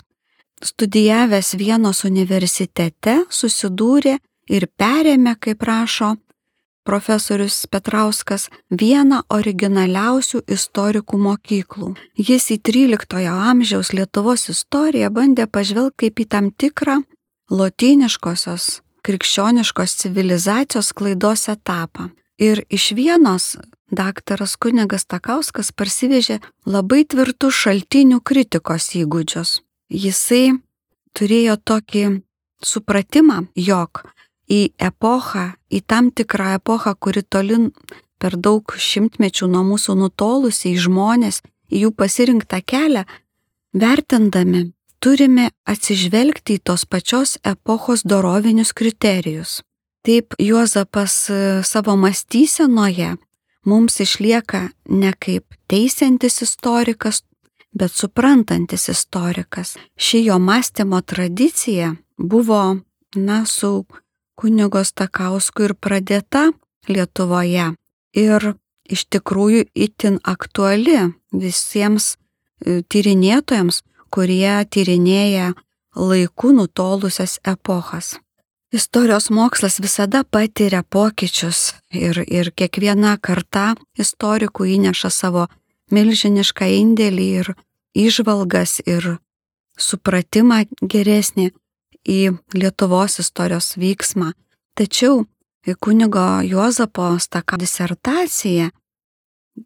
studijavęs 0.63 1.57
Vienos 1.59 2.05
universitete, 2.07 3.17
susidūrė 3.27 4.15
ir 4.47 4.69
perėmė, 4.79 5.35
kaip 5.35 5.67
rašo, 5.67 6.15
profesorius 6.87 7.65
Petrauskas 7.67 8.47
vieną 8.71 9.25
originaliausių 9.27 10.45
istorikų 10.47 11.19
mokyklų. 11.27 11.95
Jis 12.15 12.47
į 12.55 12.61
13 12.63 13.27
amžiaus 13.27 13.91
Lietuvos 13.91 14.47
istoriją 14.55 15.11
bandė 15.11 15.51
pažvelgti 15.51 16.07
kaip 16.07 16.23
į 16.23 16.31
tam 16.31 16.55
tikrą 16.55 17.01
lotyniškosios 17.51 18.79
krikščioniškos 19.05 19.95
civilizacijos 20.01 20.91
klaidos 20.93 21.47
etapą. 21.51 22.09
Ir 22.41 22.63
iš 22.69 22.91
vienos 22.97 23.57
daktaras 23.91 24.55
kunigas 24.55 25.05
Takauskas 25.05 25.71
parsivežė 25.75 26.39
labai 26.65 27.03
tvirtų 27.05 27.51
šaltinių 27.51 28.21
kritikos 28.23 28.93
įgūdžius. 28.97 29.59
Jisai 29.91 30.55
turėjo 31.17 31.57
tokį 31.59 32.05
supratimą, 32.63 33.43
jog 33.55 34.05
į 34.49 34.61
epochą, 34.79 35.51
į 35.69 35.81
tam 35.85 36.09
tikrą 36.11 36.55
epochą, 36.57 36.95
kuri 36.95 37.23
tolin 37.23 37.71
per 38.21 38.37
daug 38.37 38.63
šimtmečių 38.77 39.49
nuo 39.51 39.63
mūsų 39.73 39.97
nutolusi 39.99 40.71
į 40.71 40.81
žmonės, 40.87 41.41
į 41.71 41.85
jų 41.85 41.91
pasirinktą 41.97 42.61
kelią, 42.65 43.03
vertindami, 43.73 44.71
turime 45.01 45.49
atsižvelgti 45.65 46.59
į 46.59 46.63
tos 46.69 46.85
pačios 46.85 47.37
epochos 47.43 48.05
dorovinius 48.05 48.73
kriterijus. 48.77 49.61
Taip 50.05 50.33
Juozapas 50.41 51.15
e, 51.29 51.41
savo 51.63 51.95
mąstysenoje 51.97 53.15
mums 53.65 53.99
išlieka 54.01 54.69
ne 54.89 55.11
kaip 55.13 55.45
teisiantis 55.69 56.41
istorikas, 56.41 57.21
bet 57.73 57.93
suprantantis 57.93 58.89
istorikas. 58.89 59.75
Ši 59.97 60.23
jo 60.25 60.39
mąstymo 60.39 61.01
tradicija 61.01 61.95
buvo, 62.17 62.77
na, 63.15 63.45
su 63.45 63.85
kunigo 64.35 64.83
Stakausku 64.83 65.69
ir 65.69 65.73
pradėta 65.73 66.49
Lietuvoje. 66.89 67.71
Ir 68.17 68.53
iš 68.89 69.05
tikrųjų 69.13 69.67
itin 69.77 70.17
aktuali 70.25 70.97
visiems 71.31 72.15
e, 72.15 72.81
tyrinėtojams, 72.81 73.83
kurie 74.11 74.65
tyrinėja 74.69 75.53
laikų 75.95 76.53
nutolusias 76.57 77.39
epochas. 77.47 78.17
Istorijos 78.71 79.29
mokslas 79.29 79.81
visada 79.83 80.23
patiria 80.23 80.83
pokyčius 80.83 81.73
ir, 81.91 82.21
ir 82.27 82.51
kiekviena 82.55 83.17
karta 83.19 83.73
istorikų 83.99 84.69
įneša 84.77 85.11
savo 85.11 85.47
milžinišką 85.91 86.69
indėlį 86.77 87.27
ir 87.41 87.51
išvalgas 88.07 88.79
ir 88.85 89.17
supratimą 89.75 90.63
geresnį 90.81 91.49
į 92.07 92.19
Lietuvos 92.55 93.19
istorijos 93.19 93.75
vyksmą. 93.75 94.31
Tačiau 94.79 95.25
kunigo 95.79 96.41
Juozapo 96.47 97.19
staka 97.19 97.59
disertacija 97.59 98.71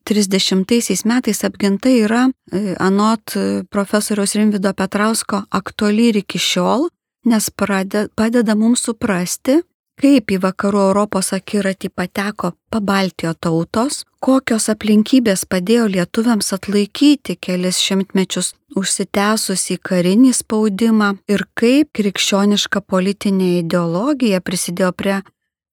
30 0.06 1.06
metais 1.06 1.44
apginta 1.44 1.90
yra 1.90 2.26
e, 2.30 2.76
anot 2.80 3.36
profesoriaus 3.70 4.36
Rimvido 4.36 4.74
Petrausko 4.74 5.44
aktuali 5.50 6.10
ir 6.10 6.22
iki 6.24 6.42
šiol, 6.42 6.90
nes 7.26 7.50
padeda 7.54 8.56
mums 8.56 8.86
suprasti, 8.86 9.62
kaip 10.02 10.32
į 10.32 10.40
vakarų 10.44 10.82
Europos 10.90 11.32
akiratį 11.36 11.90
pateko 11.96 12.52
pabaltijo 12.74 13.34
tautos, 13.40 14.04
kokios 14.20 14.68
aplinkybės 14.74 15.46
padėjo 15.48 15.88
lietuviams 15.94 16.52
atlaikyti 16.58 17.38
kelis 17.40 17.80
šimtmečius 17.84 18.54
užsitęsusį 18.76 19.78
karinį 19.88 20.34
spaudimą 20.36 21.14
ir 21.32 21.46
kaip 21.56 21.94
krikščioniška 21.96 22.84
politinė 22.84 23.60
ideologija 23.62 24.42
prisidėjo 24.44 24.92
prie 24.98 25.22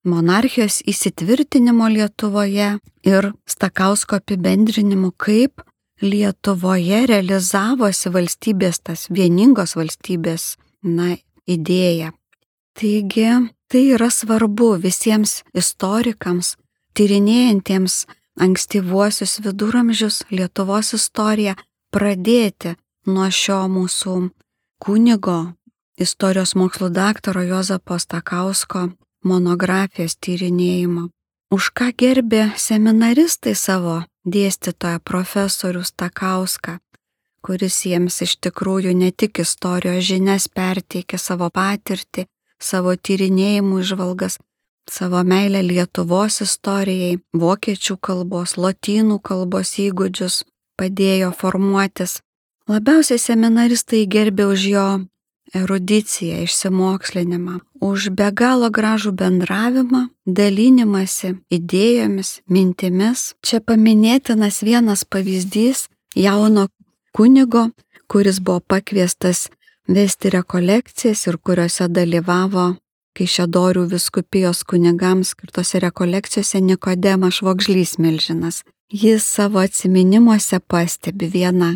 monarchijos 0.04 0.80
įsitvirtinimo 0.86 1.88
Lietuvoje 1.88 2.78
ir 3.06 3.32
Stakausko 3.46 4.18
apibendrinimu, 4.22 5.12
kaip 5.16 5.62
Lietuvoje 6.02 7.06
realizavosi 7.06 8.10
valstybės, 8.10 8.82
tas 8.82 9.06
vieningos 9.10 9.76
valstybės, 9.78 10.56
na, 10.82 11.16
idėja. 11.46 12.12
Taigi, 12.74 13.28
Tai 13.72 13.86
yra 13.88 14.10
svarbu 14.12 14.74
visiems 14.82 15.38
istorikams, 15.56 16.58
tyrinėjantiems 16.92 17.94
ankstyvuosius 18.44 19.38
viduramžius 19.40 20.18
Lietuvos 20.28 20.92
istoriją 20.98 21.54
pradėti 21.88 22.74
nuo 23.08 23.30
šio 23.32 23.62
mūsų 23.72 24.16
kunigo, 24.76 25.38
istorijos 25.96 26.52
mokslo 26.52 26.90
daktaro 26.92 27.46
Jozapo 27.48 27.96
Stakausko 27.96 28.90
monografijos 29.24 30.16
tyrinėjimo. 30.16 31.08
Už 31.52 31.68
ką 31.76 31.90
gerbė 32.00 32.44
seminaristai 32.56 33.52
savo 33.54 34.02
dėstytoją 34.24 35.02
profesorių 35.04 35.82
Stakauską, 35.84 36.78
kuris 37.44 37.76
jiems 37.86 38.22
iš 38.26 38.38
tikrųjų 38.46 38.94
ne 38.96 39.10
tik 39.12 39.42
istorijos 39.44 40.06
žinias 40.08 40.48
perteikė 40.48 41.18
savo 41.18 41.50
patirtį, 41.50 42.24
savo 42.62 42.94
tyrinėjimų 42.96 43.82
išvalgas, 43.82 44.38
savo 44.90 45.22
meilę 45.26 45.62
Lietuvos 45.66 46.40
istorijai, 46.46 47.18
vokiečių 47.34 47.98
kalbos, 48.00 48.56
lotynų 48.56 49.18
kalbos 49.20 49.76
įgūdžius 49.82 50.42
padėjo 50.78 51.32
formuotis. 51.36 52.20
Labiausiai 52.70 53.18
seminaristai 53.18 54.06
gerbė 54.06 54.46
už 54.54 54.66
jo 54.70 54.86
erudiciją, 55.54 56.42
išsimokslinimą, 56.46 57.60
už 57.80 58.10
be 58.16 58.28
galo 58.32 58.70
gražų 58.70 59.12
bendravimą, 59.20 60.08
dalinimąsi 60.26 61.34
idėjomis, 61.56 62.40
mintimis. 62.48 63.34
Čia 63.46 63.60
paminėtinas 63.60 64.62
vienas 64.62 65.04
pavyzdys 65.04 65.88
jauno 66.16 66.68
kunigo, 67.12 67.70
kuris 68.08 68.40
buvo 68.40 68.60
pakviestas 68.60 69.48
vesti 69.88 70.30
rekolekcijas 70.30 71.26
ir 71.26 71.36
kuriuose 71.38 71.88
dalyvavo 71.88 72.72
Kaišėdorių 73.12 73.82
viskupijos 73.90 74.62
kunigams 74.64 75.34
skirtose 75.34 75.82
rekolekcijose 75.84 76.62
Nikodemas 76.64 77.42
Švogžlys 77.42 77.98
Milžinas. 78.00 78.62
Jis 78.88 79.26
savo 79.28 79.60
atminimuose 79.60 80.60
pastebi 80.60 81.28
vieną 81.28 81.74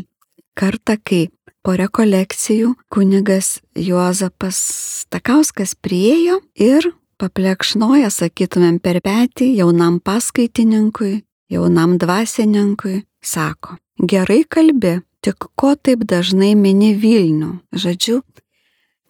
kartą, 0.57 0.97
kai 1.05 1.29
po 1.67 1.75
rekolekcijų 1.75 2.77
kunigas 2.95 3.57
Juozapas 3.75 4.61
Stakauskas 5.03 5.75
priejo 5.75 6.39
ir 6.55 6.93
paplekšnoja, 7.19 8.13
sakytumėm, 8.15 8.79
per 8.79 9.01
petį 9.03 9.51
jaunam 9.59 9.99
paskaitininkui, 9.99 11.25
jaunam 11.51 11.97
dvasininkui, 11.99 13.01
sako, 13.19 13.81
gerai 13.99 14.45
kalbi, 14.47 15.01
Tik 15.27 15.49
ko 15.59 15.73
taip 15.75 16.05
dažnai 16.07 16.53
mini 16.55 16.93
Vilnių? 16.95 17.57
Žodžiu, 17.75 18.21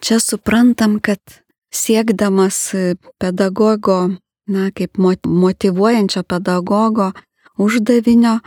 čia 0.00 0.16
suprantam, 0.16 0.94
kad 0.96 1.20
siekdamas 1.68 2.70
pedagogo, 3.20 4.16
na, 4.48 4.70
kaip 4.72 4.96
motivuojančio 4.96 6.22
pedagogo 6.24 7.10
uždavinio, 7.60 8.38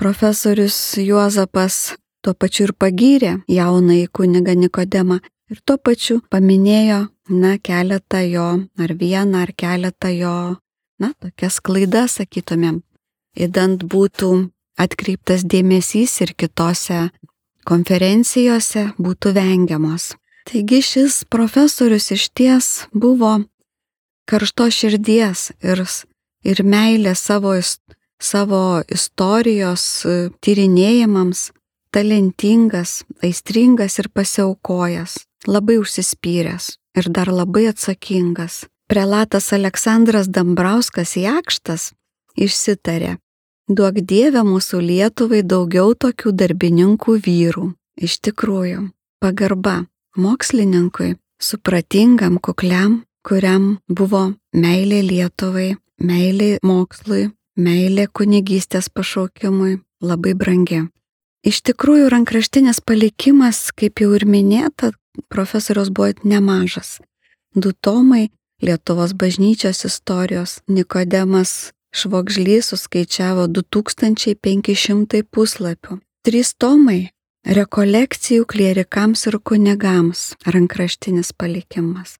profesorius 0.00 0.78
Juozapas 0.96 1.98
tuo 2.24 2.34
pačiu 2.34 2.68
ir 2.68 2.72
pagyrė 2.80 3.34
jaunąjį 3.52 4.08
kunigą 4.16 4.54
Nikodemą 4.56 5.20
ir 5.52 5.60
tuo 5.66 5.76
pačiu 5.76 6.20
paminėjo, 6.32 7.04
na, 7.28 7.56
keletą 7.58 8.24
jo, 8.24 8.48
ar 8.80 8.94
vieną, 9.00 9.44
ar 9.44 9.52
keletą 9.52 10.10
jo, 10.14 10.38
na, 11.00 11.12
tokias 11.20 11.60
klaidas, 11.60 12.18
sakytumėm, 12.18 12.80
įdant 13.36 13.84
būtų 13.84 14.30
atkreiptas 14.80 15.44
dėmesys 15.44 16.16
ir 16.24 16.34
kitose 16.38 17.08
konferencijose 17.68 18.90
būtų 19.00 19.34
vengiamos. 19.36 20.14
Taigi 20.44 20.82
šis 20.84 21.22
profesorius 21.32 22.10
iš 22.12 22.28
ties 22.36 22.66
buvo 22.92 23.38
karšto 24.28 24.68
širdies 24.72 25.52
ir, 25.64 25.80
ir 26.44 26.60
meilė 26.64 27.14
savo, 27.16 27.54
savo 28.20 28.82
istorijos 28.92 29.84
e, 30.04 30.16
tyrinėjimams, 30.44 31.48
talentingas, 31.94 33.02
aistringas 33.22 33.98
ir 34.02 34.10
pasiaukojęs, 34.10 35.18
labai 35.46 35.78
užsispyręs 35.82 36.74
ir 36.98 37.10
dar 37.14 37.30
labai 37.30 37.68
atsakingas. 37.72 38.64
Prelatas 38.90 39.52
Aleksandras 39.56 40.28
Dambrauskas 40.28 41.14
Jakštas 41.16 41.92
išsitarė, 42.36 43.14
Duok 43.64 44.02
Dieve 44.04 44.42
mūsų 44.44 44.82
Lietuvai 44.84 45.40
daugiau 45.40 45.94
tokių 45.96 46.34
darbininkų 46.36 47.14
vyrų. 47.24 47.70
Iš 47.96 48.18
tikrųjų, 48.26 48.90
pagarba 49.24 49.86
mokslininkui, 50.20 51.14
supratingam, 51.40 52.36
kukliam, 52.36 53.00
kuriam 53.24 53.78
buvo 53.88 54.34
meilė 54.52 55.00
Lietuvai, 55.06 55.70
meilė 55.96 56.58
mokslui, 56.60 57.30
meilė 57.56 58.04
kunigystės 58.12 58.90
pašaukimui 58.92 59.78
labai 60.04 60.34
brangi. 60.36 60.82
Iš 61.44 61.60
tikrųjų, 61.68 62.08
rankraštinės 62.08 62.80
palikimas, 62.80 63.68
kaip 63.76 64.00
jau 64.00 64.14
ir 64.16 64.24
minėta, 64.24 64.94
profesorius 65.28 65.90
buvo 65.92 66.14
nemažas. 66.24 66.98
Du 67.54 67.72
tomai 67.72 68.30
Lietuvos 68.64 69.12
bažnyčios 69.12 69.84
istorijos, 69.84 70.62
Nikodemas 70.68 71.74
Švogžlys 71.94 72.72
suskaičiavo 72.72 73.46
2500 73.46 75.22
puslapių. 75.30 75.98
Trys 76.24 76.54
tomai- 76.56 77.10
rekolekcijų 77.58 78.46
klierikams 78.48 79.26
ir 79.28 79.38
kunigams- 79.38 80.34
rankraštinis 80.54 81.32
palikimas. 81.36 82.16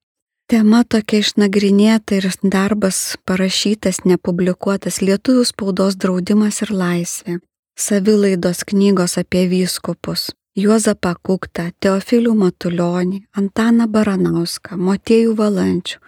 Tema 0.47 0.83
tokia 0.83 1.19
išnagrinėta 1.23 2.21
ir 2.21 2.29
darbas 2.43 3.17
parašytas, 3.25 4.05
nepublikuotas 4.05 5.01
lietuvių 5.01 5.43
spaudos 5.45 5.95
draudimas 5.95 6.61
ir 6.61 6.69
laisvė. 6.69 7.39
Savilaidos 7.77 8.63
knygos 8.63 9.17
apie 9.17 9.49
vyskupus. 9.49 10.31
Juozapą 10.55 11.11
Kuktą, 11.19 11.63
Teofilių 11.83 12.31
Matulionį, 12.39 13.17
Antaną 13.35 13.89
Baranauską, 13.91 14.77
Motiejų 14.79 15.33
Valančių, 15.35 15.99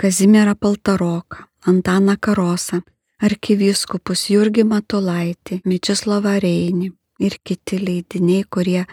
Kazimierą 0.00 0.54
Paltaroką, 0.56 1.44
Antaną 1.68 2.14
Karosą, 2.16 2.80
arkivyskupus 3.20 4.30
Jurgį 4.32 4.64
Matulaitį, 4.64 5.60
Mičislavą 5.68 6.38
Reinį 6.40 6.88
ir 7.20 7.36
kiti 7.44 7.82
leidiniai, 7.84 8.48
kurie 8.48 8.86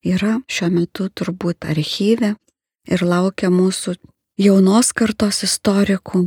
yra 0.00 0.38
šiuo 0.48 0.72
metu 0.72 1.10
turbūt 1.12 1.68
archyve 1.68 2.32
ir 2.88 3.04
laukia 3.04 3.52
mūsų 3.52 3.98
jaunos 4.40 4.94
kartos 4.96 5.44
istorikų, 5.44 6.24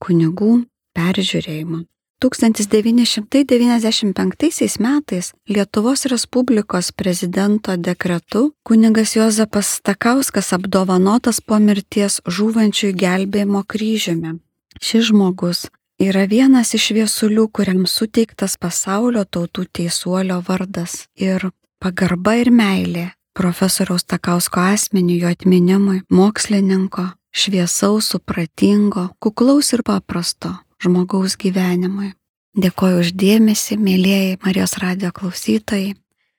kunigų 0.00 0.52
peržiūrėjimo. 0.96 1.84
1995 2.20 4.78
metais 4.78 5.32
Lietuvos 5.48 6.04
Respublikos 6.04 6.92
prezidento 6.92 7.76
dekretu 7.76 8.54
kunigas 8.62 9.16
Jozapas 9.16 9.66
Stakauskas 9.66 10.52
apdovanotas 10.52 11.40
po 11.40 11.58
mirties 11.58 12.20
žūvančiųjų 12.28 12.94
gelbėjimo 13.04 13.64
kryžiumi. 13.64 14.38
Šis 14.84 15.04
žmogus 15.08 15.72
yra 15.96 16.28
vienas 16.28 16.76
iš 16.76 16.92
viesulių, 17.00 17.48
kuriam 17.48 17.88
suteiktas 17.88 18.60
pasaulio 18.60 19.24
tautų 19.24 19.64
teisuolio 19.72 20.44
vardas 20.44 21.08
ir 21.16 21.48
pagarba 21.80 22.36
ir 22.36 22.52
meilė 22.52 23.16
profesoriaus 23.32 24.04
Takausko 24.04 24.60
asmeniu 24.60 25.16
jo 25.22 25.28
atminimui, 25.32 26.04
mokslininko, 26.12 27.16
šviesaus, 27.32 28.12
supratingo, 28.12 29.08
kuklaus 29.20 29.72
ir 29.72 29.82
paprasto 29.86 30.60
žmogaus 30.82 31.36
gyvenimui. 31.40 32.14
Dėkoju 32.58 33.04
uždėmesi, 33.04 33.76
mėlyjeji 33.78 34.40
Marijos 34.44 34.74
radio 34.82 35.12
klausytojai. 35.14 35.94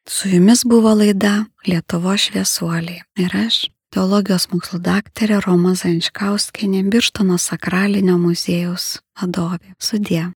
Su 0.09 0.27
jumis 0.27 0.65
buvo 0.67 0.91
laida 0.97 1.45
Lietuvo 1.67 2.17
šviesuoliai 2.17 3.03
ir 3.21 3.37
aš, 3.45 3.69
teologijos 3.93 4.49
mokslo 4.51 4.81
daktarė 4.83 5.39
Roma 5.45 5.75
Zančkauskinė, 5.77 6.83
Birštono 6.91 7.37
sakralinio 7.39 8.17
muziejaus 8.19 8.97
vadovė. 9.21 9.75
Sudė. 9.79 10.31